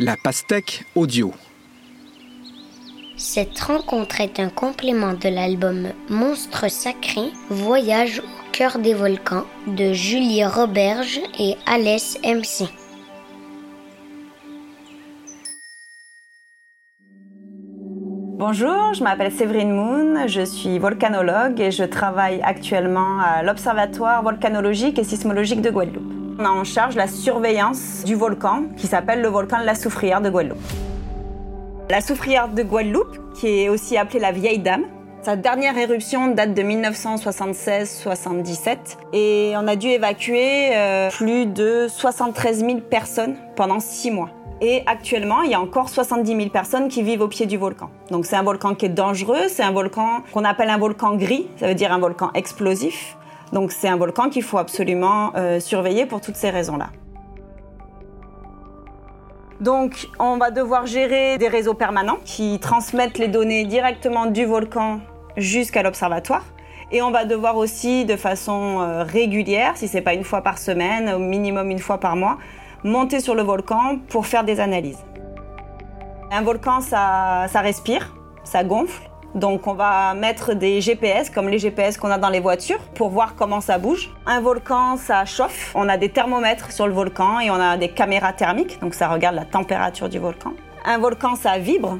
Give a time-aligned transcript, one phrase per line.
[0.00, 1.32] La pastèque audio.
[3.16, 9.92] Cette rencontre est un complément de l'album Monstre sacré, Voyage au cœur des volcans de
[9.92, 12.68] Julie Roberge et Alès MC.
[18.36, 24.98] Bonjour, je m'appelle Séverine Moon, je suis volcanologue et je travaille actuellement à l'Observatoire volcanologique
[24.98, 26.13] et sismologique de Guadeloupe.
[26.36, 30.20] On a en charge la surveillance du volcan qui s'appelle le volcan de la Soufrière
[30.20, 30.58] de Guadeloupe.
[31.90, 34.82] La Soufrière de Guadeloupe, qui est aussi appelée la Vieille Dame,
[35.22, 38.78] sa dernière éruption date de 1976-77
[39.12, 44.30] et on a dû évacuer euh, plus de 73 000 personnes pendant six mois.
[44.60, 47.90] Et actuellement, il y a encore 70 000 personnes qui vivent au pied du volcan.
[48.10, 51.46] Donc c'est un volcan qui est dangereux, c'est un volcan qu'on appelle un volcan gris,
[51.58, 53.16] ça veut dire un volcan explosif.
[53.52, 56.90] Donc c'est un volcan qu'il faut absolument euh, surveiller pour toutes ces raisons-là.
[59.60, 65.00] Donc on va devoir gérer des réseaux permanents qui transmettent les données directement du volcan
[65.36, 66.44] jusqu'à l'observatoire.
[66.92, 70.58] Et on va devoir aussi, de façon euh, régulière, si c'est pas une fois par
[70.58, 72.38] semaine, au minimum une fois par mois,
[72.84, 75.02] monter sur le volcan pour faire des analyses.
[76.30, 79.08] Un volcan, ça respire, ça gonfle.
[79.34, 83.08] Donc on va mettre des GPS comme les GPS qu'on a dans les voitures pour
[83.08, 84.10] voir comment ça bouge.
[84.26, 85.72] Un volcan, ça chauffe.
[85.74, 89.08] On a des thermomètres sur le volcan et on a des caméras thermiques, donc ça
[89.08, 90.52] regarde la température du volcan.
[90.84, 91.98] Un volcan, ça vibre.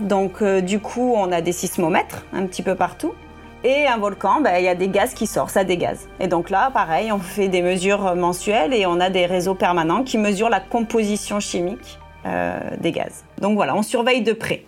[0.00, 3.14] Donc euh, du coup, on a des sismomètres un petit peu partout.
[3.62, 6.06] Et un volcan, ben, il y a des gaz qui sortent, ça dégaz.
[6.20, 10.02] Et donc là, pareil, on fait des mesures mensuelles et on a des réseaux permanents
[10.02, 13.24] qui mesurent la composition chimique euh, des gaz.
[13.40, 14.64] Donc voilà, on surveille de près.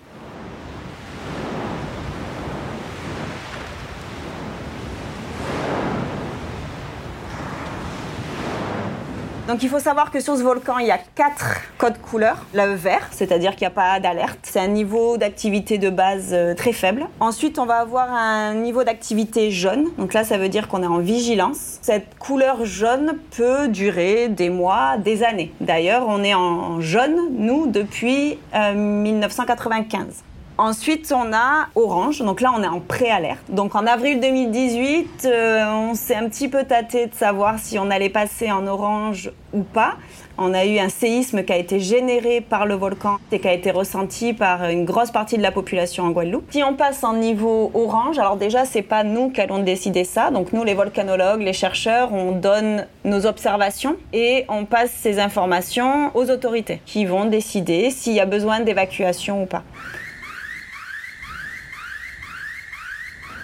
[9.46, 12.44] Donc il faut savoir que sur ce volcan, il y a quatre codes couleurs.
[12.52, 14.40] Le vert, c'est-à-dire qu'il n'y a pas d'alerte.
[14.42, 17.06] C'est un niveau d'activité de base euh, très faible.
[17.20, 19.86] Ensuite, on va avoir un niveau d'activité jaune.
[19.98, 21.78] Donc là, ça veut dire qu'on est en vigilance.
[21.80, 25.52] Cette couleur jaune peut durer des mois, des années.
[25.60, 30.24] D'ailleurs, on est en jaune, nous, depuis 1995.
[30.58, 32.20] Ensuite, on a Orange.
[32.20, 33.42] Donc là, on est en préalerte.
[33.50, 37.90] Donc en avril 2018, euh, on s'est un petit peu tâté de savoir si on
[37.90, 39.96] allait passer en orange ou pas.
[40.38, 43.52] On a eu un séisme qui a été généré par le volcan et qui a
[43.52, 46.44] été ressenti par une grosse partie de la population en Guadeloupe.
[46.50, 50.30] Si on passe en niveau orange, alors déjà c'est pas nous qui allons décider ça.
[50.30, 56.10] Donc nous les volcanologues, les chercheurs, on donne nos observations et on passe ces informations
[56.14, 59.62] aux autorités qui vont décider s'il y a besoin d'évacuation ou pas.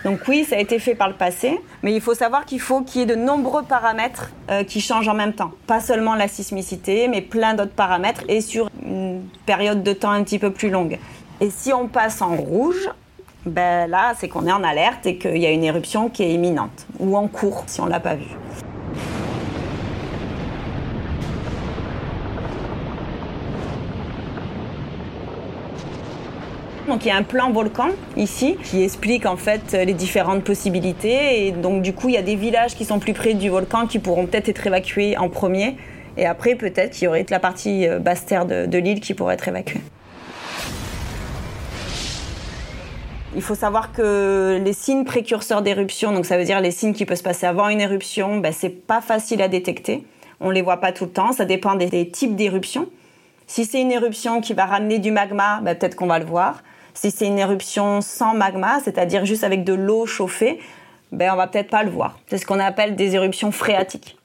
[0.05, 2.81] Donc oui, ça a été fait par le passé, mais il faut savoir qu'il faut
[2.81, 5.53] qu'il y ait de nombreux paramètres euh, qui changent en même temps.
[5.67, 10.25] Pas seulement la sismicité, mais plein d'autres paramètres et sur une période de temps un
[10.25, 10.99] petit peu plus longue.
[11.41, 12.89] Et si on passe en rouge,
[13.47, 16.33] ben là, c'est qu'on est en alerte et qu'il y a une éruption qui est
[16.33, 18.37] imminente ou en cours si on l'a pas vue.
[26.89, 31.47] Donc il y a un plan volcan ici qui explique en fait les différentes possibilités
[31.47, 33.87] et donc du coup il y a des villages qui sont plus près du volcan
[33.87, 35.77] qui pourront peut-être être évacués en premier
[36.17, 39.35] et après peut-être qu'il y aurait la partie euh, basse terre de, l'île qui pourrait
[39.35, 39.81] être évacuée.
[43.35, 47.07] Il faut savoir que les signes précurseurs d'éruption, donc ça veut dire les signes qui
[47.07, 50.05] peuvent se passer avant une éruption, ben, c'est pas facile à détecter.
[50.41, 52.89] On les voit pas tout le temps, ça dépend des, types d'éruptions.
[53.47, 56.63] Si c'est une éruption qui va ramener du magma, ben, peut-être qu'on va le voir.
[56.95, 60.61] Si c'est une éruption sans magma, c'est-à-dire juste avec de l'eau chauffée,
[61.11, 62.19] ben on va peut-être pas le voir.
[62.27, 64.17] C'est ce qu'on appelle des éruptions phréatiques.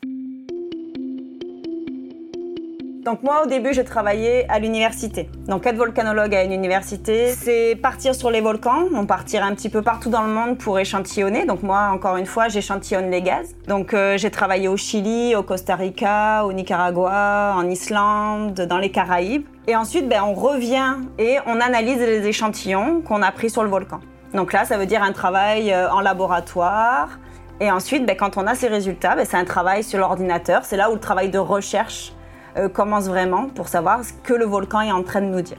[3.07, 5.29] Donc moi au début je travaillais à l'université.
[5.47, 9.69] Donc être volcanologue à une université, c'est partir sur les volcans, on partir un petit
[9.69, 11.45] peu partout dans le monde pour échantillonner.
[11.45, 13.55] Donc moi encore une fois j'échantillonne les gaz.
[13.65, 18.91] Donc euh, j'ai travaillé au Chili, au Costa Rica, au Nicaragua, en Islande, dans les
[18.91, 19.45] Caraïbes.
[19.67, 23.69] Et ensuite, ben, on revient et on analyse les échantillons qu'on a pris sur le
[23.69, 24.01] volcan.
[24.33, 27.19] Donc là, ça veut dire un travail euh, en laboratoire.
[27.61, 30.65] Et ensuite, ben, quand on a ces résultats, ben, c'est un travail sur l'ordinateur.
[30.65, 32.11] C'est là où le travail de recherche
[32.57, 35.57] euh, commence vraiment pour savoir ce que le volcan est en train de nous dire.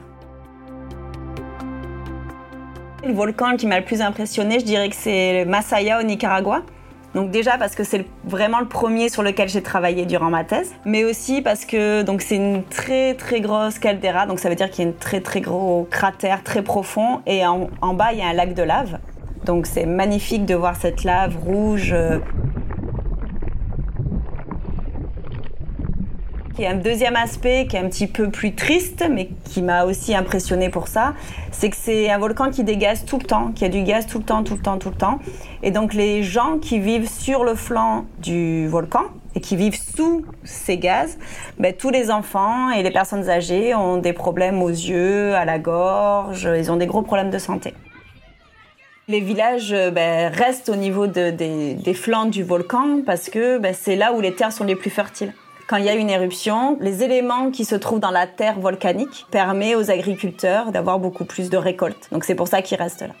[3.05, 6.61] Le volcan qui m'a le plus impressionné, je dirais que c'est le Masaya au Nicaragua.
[7.15, 10.75] Donc déjà parce que c'est vraiment le premier sur lequel j'ai travaillé durant ma thèse,
[10.85, 14.69] mais aussi parce que donc c'est une très très grosse caldeira, donc ça veut dire
[14.69, 18.19] qu'il y a un très très gros cratère très profond et en, en bas il
[18.19, 18.99] y a un lac de lave.
[19.45, 21.95] Donc c'est magnifique de voir cette lave rouge.
[26.59, 30.13] Et un deuxième aspect qui est un petit peu plus triste, mais qui m'a aussi
[30.13, 31.13] impressionné pour ça,
[31.51, 34.17] c'est que c'est un volcan qui dégaze tout le temps, qui a du gaz tout
[34.17, 35.19] le temps, tout le temps, tout le temps.
[35.63, 40.25] Et donc les gens qui vivent sur le flanc du volcan et qui vivent sous
[40.43, 41.17] ces gaz,
[41.59, 45.59] ben, tous les enfants et les personnes âgées ont des problèmes aux yeux, à la
[45.59, 47.73] gorge, ils ont des gros problèmes de santé.
[49.07, 53.73] Les villages ben, restent au niveau de, des, des, flancs du volcan parce que ben,
[53.73, 55.33] c'est là où les terres sont les plus fertiles.
[55.69, 59.27] Quand il y a une éruption, les éléments qui se trouvent dans la terre volcanique
[59.29, 62.09] permettent aux agriculteurs d'avoir beaucoup plus de récoltes.
[62.11, 63.13] Donc c'est pour ça qu'ils restent là.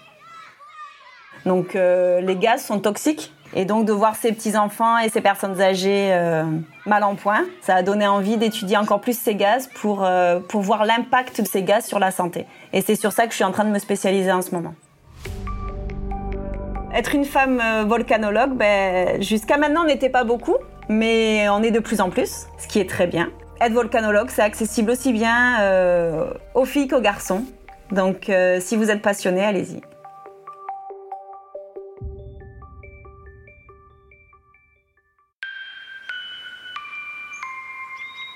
[1.45, 5.21] Donc euh, les gaz sont toxiques et donc de voir ces petits enfants et ces
[5.21, 6.43] personnes âgées euh,
[6.87, 10.61] mal en point, ça a donné envie d'étudier encore plus ces gaz pour, euh, pour
[10.61, 12.47] voir l'impact de ces gaz sur la santé.
[12.73, 14.73] Et c'est sur ça que je suis en train de me spécialiser en ce moment.
[16.95, 20.55] Être une femme volcanologue, ben, jusqu'à maintenant, on n'était pas beaucoup,
[20.89, 23.31] mais on est de plus en plus, ce qui est très bien.
[23.61, 27.45] Être volcanologue, c'est accessible aussi bien euh, aux filles qu'aux garçons.
[27.91, 29.81] Donc, euh, si vous êtes passionné, allez-y.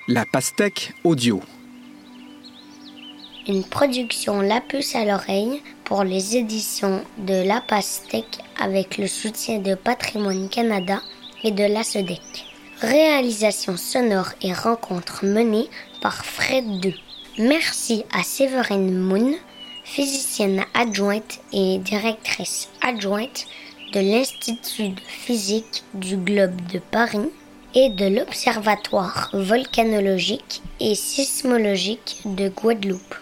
[0.08, 1.42] La pastèque audio.
[3.48, 9.60] Une production La Puce à l'oreille pour les éditions de La Pastèque avec le soutien
[9.60, 11.00] de Patrimoine Canada
[11.44, 12.22] et de la SEDEC.
[12.82, 15.70] Réalisation sonore et rencontre menée
[16.02, 16.96] par Fred II.
[17.38, 19.34] Merci à Séverine Moon,
[19.84, 23.48] physicienne adjointe et directrice adjointe
[23.94, 27.30] de l'Institut de physique du globe de Paris
[27.76, 33.16] et de l'Observatoire volcanologique et sismologique de Guadeloupe.